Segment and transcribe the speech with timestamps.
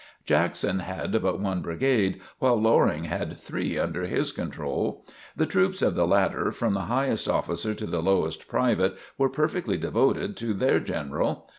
[0.25, 5.05] Jackson had but one brigade, while Loring had three under his control.
[5.35, 9.77] The troops of the latter, from the highest officer to the lowest private, were perfectly
[9.77, 11.47] devoted to their General.